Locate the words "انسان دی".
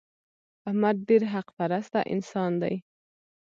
2.13-2.75